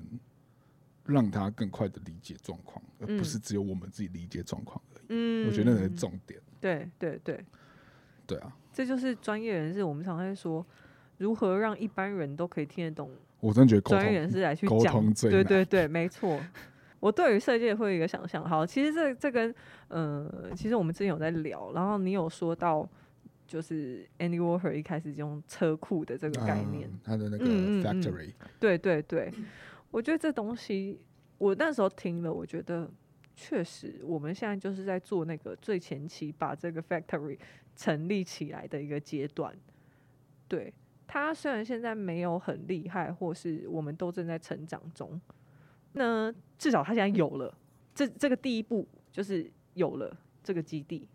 [1.06, 5.06] 让他更快的理解状况，而嗯不是只有我们自己理解状况而已？
[5.10, 6.40] 嗯，我觉得那才是重点。
[6.60, 7.46] 对对对，
[8.26, 9.84] 对啊，这就是专业人士。
[9.84, 10.66] 我们常在说，
[11.18, 13.10] 如何让一般人都可以听得懂
[13.40, 15.14] 我真觉得专业人，士来去讲。
[15.14, 16.40] 对对对，没错。
[17.00, 19.54] 我对于设计会有一个想象，好，其实这这跟
[19.90, 22.88] 呃，其实我们之前有在聊，然后你有说到，
[23.46, 29.30] 就是 Andy Warhol 一开始用车库的这个概念，嗯他的那个嗯嗯嗯 factory，、对对对，
[29.92, 31.02] 我觉得这东西，
[31.38, 32.90] 我那时候听了，我觉得
[33.36, 37.38] 确实，我们现在就是在做那个最前期把这个 factory
[37.76, 39.56] 成立起来的一个阶段。
[40.48, 40.74] 对
[41.08, 45.20] 它虽然现在没有很厉害，或是我们都正在成长中，
[45.94, 47.58] 那至少它现在有了
[47.96, 51.08] 这这个第一步，就是有了这个基地。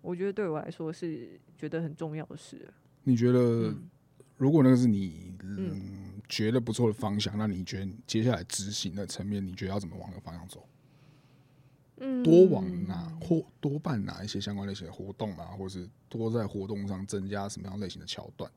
[0.00, 2.68] 我觉得对我来说是觉得很重要的事。
[3.02, 3.90] 你觉得嗯
[4.36, 10.66] 如果那个是你嗯觉得不错的方向，那你觉得接下来执行的层面，你觉得要怎么往那个方向走？
[11.98, 18.50] 嗯，多往哪或多办哪一些相关类型的活动啊，或是多在活动上增加什么样类型的桥段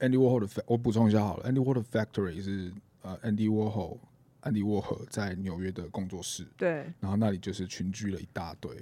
[0.00, 3.98] ？Andy Warhol 的我补充一下好了，Andy Warhol 的 Factory 是呃 Andy Warhol
[4.40, 8.72] 安迪沃荷在纽约的工作室，对，然后那里就是群聚了一大堆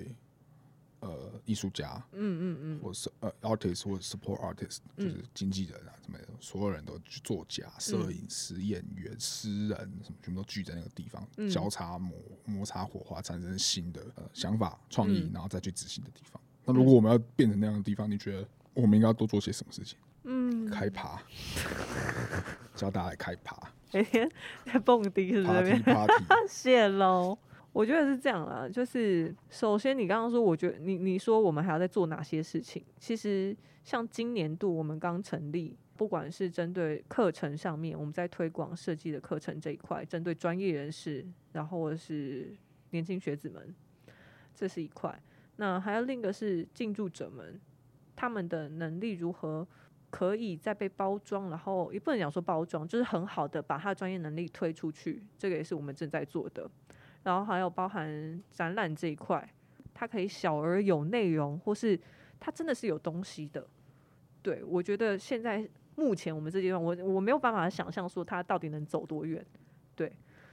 [1.00, 11.48] 呃艺术家，嗯嗯嗯，或是呃 artist 或者 support artist，就是经纪人啊什么的，所有人都去作家、摄影师、演员、诗人什么，全部都聚在那个地方，嗯。
[11.48, 15.30] 交叉摩摩擦火花，产生新的呃想法、创意，嗯。
[15.34, 16.40] 然后再去执行的地方。
[16.64, 19.98] 那如果我们要变成那样的地方，你觉得我们应该要多做些什么事情？
[20.24, 21.22] 嗯，开趴，
[22.74, 23.56] 教大家来开趴。
[23.92, 24.28] 每天
[24.64, 25.82] 在蹦迪是不是？
[25.86, 27.38] 那， party？party，谢喽。
[27.76, 32.82] 我觉得是这样啦，就是首先你刚刚说，我觉得你你说我们还要再做哪些事情？
[32.98, 42.56] 其实像今年度我们刚成立，不管是针对课程上面，我们在推广设计的课程这一块，针对专业人士，然后或是
[42.92, 43.74] 年轻学子们，
[44.54, 45.22] 这是一块。
[45.56, 47.60] 那还有另一个是进驻者们，
[48.16, 49.68] 他们的能力如何
[50.08, 56.70] 可以再被包装，然后也不能讲说包装，就是很好的把他的专业能力推出去，这个也是我们正在做的。
[57.26, 59.52] 然后还有包含展览这一块，
[59.92, 61.98] 它可以小而有内容，或是
[62.38, 63.66] 它真的是有东西的。
[64.42, 69.44] 对我觉得现在目前我们这阶段，我我没有办法想象说它到底能走多远。
[69.96, 70.12] 对，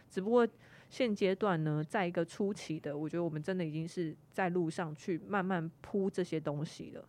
[0.10, 0.48] 只不过
[0.90, 7.08] 现阶段呢，在一个初期的，我觉得我们真的已经是在路上去慢慢铺这些东西了，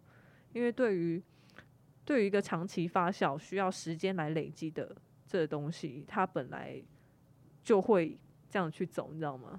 [0.53, 1.23] 因为对于
[2.05, 4.95] 对于一个长期发酵需要时间来累积的
[5.27, 6.83] 这东西，它本来
[7.63, 8.19] 就会
[8.55, 9.59] 这样去走，你知道吗？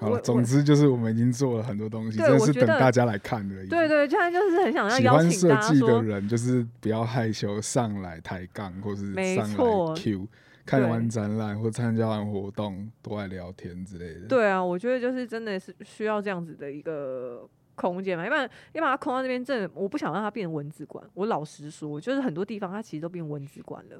[0.00, 3.68] 好总之就是我们已经做了很多东西，真的是等大家来看而已。
[3.68, 10.26] 对对，现在就是很想要喜欢邀请设计的人，就是不要害羞上来抬杠，或是上来 Q，
[10.66, 14.26] 看完展览或参加完活动都来聊天之类的。
[14.26, 21.04] 对啊，我觉得就是真的是需要这样子的一个空间嘛，要不然要把它空到那边，真的我不想让它变成文字馆。
[21.14, 23.96] 我老实说，就是很多地方它其实都变文字馆了。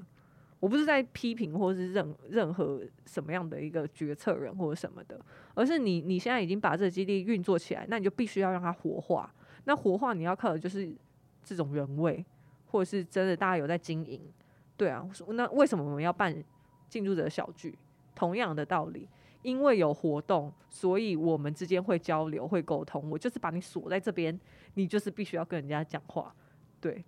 [0.62, 5.20] 我不是在批评或是任任何什么样的一个决策人或者什么的，
[5.54, 9.34] 而是你你现在已经把这个基地运作起来，那你就必须要让它活化。
[9.64, 10.94] 那活化你要靠的就是
[11.42, 12.24] 这种人味，
[12.66, 14.22] 或者是真的大家有在经营。
[14.76, 16.32] 对啊，那为什么我们要办
[16.88, 17.76] 进驻者小聚？
[18.14, 19.08] 同样的道理，
[19.42, 23.10] 因为有活动，所以我们之间会交流、会沟通。
[23.10, 24.38] 我就是把你锁在这边，
[24.74, 26.32] 你就是必须要跟人家讲话。
[26.80, 27.04] 对，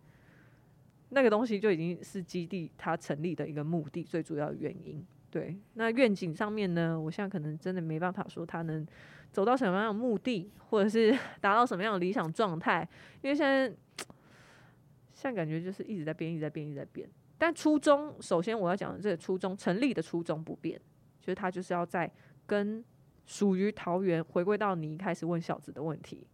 [1.14, 5.02] 那个东西就已经是基地它成立的一个目的，最主要的原因。
[5.30, 8.86] 对，那愿景上面呢，我现在可能真的没办法说它能
[9.32, 12.88] 走到什么样的目的，或者是 达到什么样的理想状态，
[13.22, 13.68] 因为现在
[15.12, 17.08] 现在感觉就是一直在变，一直在变，一直在变。
[17.38, 20.80] 但初衷，首先我要讲的这个初衷，成立的初衷不变，
[21.20, 22.10] 就是它就是要在
[22.46, 22.84] 跟
[23.26, 26.26] 属于桃园回归到你一开始问小子的问题，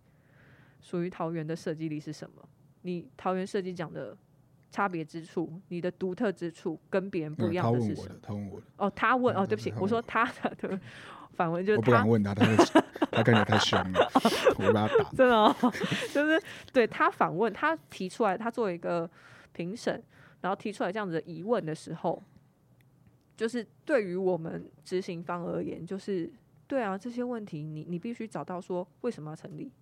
[0.81, 2.47] 属于桃园的设计力是什么？
[2.83, 4.17] 你桃园设计讲的
[4.71, 10.79] 差别之处，你的独特之处跟别人不一样的是什么问我的？，他问我的，哦，他问哦，嗯对不起，我说他的对，
[11.35, 12.57] 反问就是我不敢问他，他会
[13.11, 14.11] 他感觉太凶了，
[14.59, 15.11] 我会把他打。
[15.17, 15.55] 真的、哦，
[16.15, 16.41] 就是
[16.73, 19.09] 对他反问，他提出来，他作为一个
[19.53, 20.03] 评审，
[20.41, 22.23] 然后提出来这样子的疑问的时候，
[23.37, 26.31] 就是对于我们执行方而言，就是
[26.69, 29.73] 对啊，这些问题你你必须找到说为什么要成立，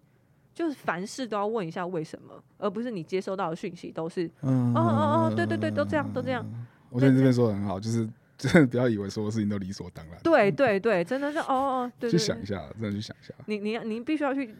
[0.58, 6.44] 就是凡事都要问一下为什么，而不是你接收到的讯息都是嗯哦哦哦，对对对，都这样都这样，
[6.90, 8.04] 我觉得你这边说的很好，就是
[8.40, 12.16] 真的不要以为所有事情都理所当然，对对对，真的是哦哦，对去。
[12.16, 13.34] 想一下，真的去想一下。
[13.46, 14.54] 你你你必须要去，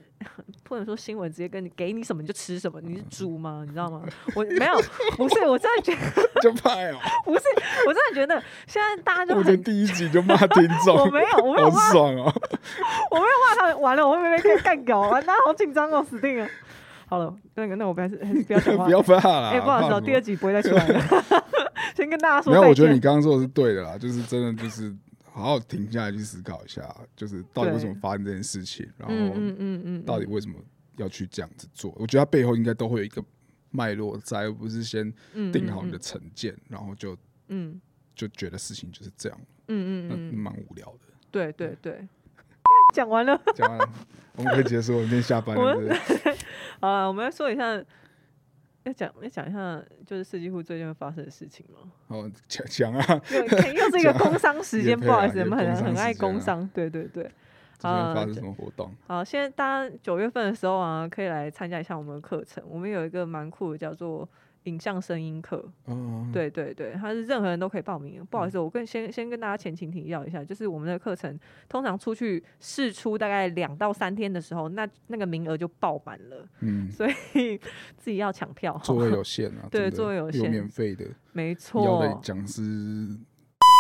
[0.65, 3.63] 不能说新闻直接跟你给你什么你就吃什么，你是猪吗？
[3.65, 4.03] 你知道吗？
[4.35, 4.75] 我没有，
[5.17, 7.45] 不是，我真的觉得 就派哦， 不是，
[7.87, 12.35] 我真的觉得现在大家就我觉得，第一集就骂听众，我没有，我没有骂，爽哦。
[13.13, 14.99] 我没有骂他们，完了，我会不会被干掉？
[14.99, 16.49] 完了，好紧张哦，死定了。
[17.07, 18.91] 好了，那个，那我不要还是不要讲话不。
[18.91, 19.51] 要怕啦。
[19.51, 21.01] 哎、不好意思、哦，第二集不会再出来了。
[21.99, 23.01] 先跟大家说没有，我觉得你。
[23.01, 24.95] 刚刚说的是对的啦，就是真的就是
[25.25, 30.55] 好好停下来去思考一下，就是到底为什么发生这件事情，然嗯后嗯嗯嗯，到底为什么
[30.97, 31.93] 要去这样子做？
[31.97, 33.23] 我觉得它背后应该都会有一个
[33.71, 37.17] 脉络在，而不是先嗯定好你的成见，然后就
[37.49, 37.81] 嗯
[38.15, 41.13] 就觉得事情就是这样，嗯嗯那嗯嗯，蛮无聊的。
[41.31, 42.07] 对对对。
[42.95, 43.93] 讲完了，讲完了，
[44.37, 45.63] 我们可以结束，我们今天下班了。
[45.63, 46.37] 我对不对
[46.81, 47.83] 好了，我们来说一下，
[48.85, 51.91] 要讲要讲一下，就是设计户最近会发生的事情吗？
[52.09, 53.41] 哦，讲讲啊，又
[53.73, 57.31] 又是一个 工商时间，不好意思，我们很很爱工商，对对对。
[57.83, 58.93] 啊发生什么活动？
[59.07, 62.61] 好，现在大家九月份的时候啊，可以来参加一下我们的课程。
[62.67, 64.29] 我们有一个蛮酷的，叫做
[64.69, 65.65] 影像声音课。
[65.87, 68.25] 嗯，对对对，它是任何人都可以报名。
[68.31, 71.39] 不好意思，我跟先先跟大家前情提要一下，就是我们的课程
[71.69, 77.59] 通常出去试出大概两到三天的时候，那那个名额就爆满了，嗯， 所以
[77.97, 78.81] 自己要抢票哈。
[78.85, 82.63] 座位有限啊，对座位有限免费的，没要的错，讲师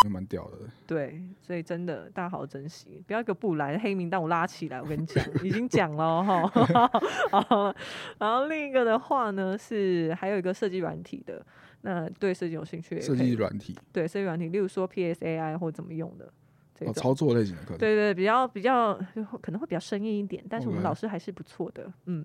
[0.04, 0.58] 还蛮屌的。
[0.86, 7.74] 对，所以真的大家好好珍惜，不要一个不来黑名单我拉起来，我跟你讲，已经讲了哦哈。
[8.18, 11.44] 然后另一个的话呢是还有一个设计软体的，
[11.82, 16.32] 那对设计有兴趣设计软体对设计软体，例如说 PSAI 或怎么用的
[16.74, 16.90] 这。
[16.92, 17.76] 操作类型的课。
[17.76, 18.94] 对对，比较比较
[19.40, 22.24] 可能会比较生硬一点，但是我们老师还是不错的，嗯。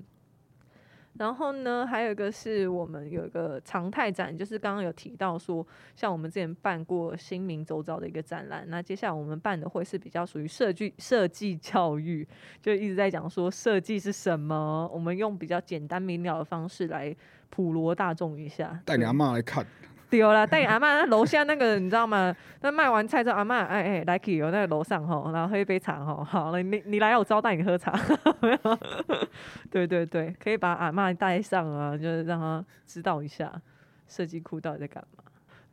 [1.18, 12.28] 然后呢，还有一个是我们有一个常态展，就是刚刚有提到说，像我们之前办过新民周遭的一个展览，那接下来我们办的会是比较属于设计设计教育，
[12.62, 17.16] 就一直在讲说设计是什么，我们用比较简单明了的方式来
[17.50, 19.64] 普罗大众一下，带你阿妈来看，
[20.18, 22.36] 有了，带阿妈那楼下那个你知道吗？
[22.62, 27.94] 那卖完菜之后，阿妈哎哎来 k 有那个楼上吼，然后喝一杯茶吼，好了，你你来我招待你喝茶，
[29.72, 33.52] 对对对，可以把阿妈带上啊，就是让他知道一下
[34.08, 35.24] 设计库到底在干嘛。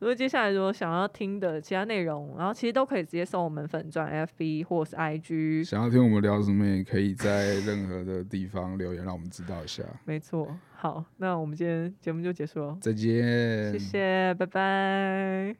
[0.01, 9.83] 如果接下来如果想要听的其他内容，然后其实都可以直接搜我们粉钻 FB 或是 IG，想要听我们聊什么，也可以在任何的地方留言，让我们知道一下。
[10.05, 10.57] 没错。
[10.73, 15.55] 好，那我们今天节目就结束了，再见，谢谢，拜拜。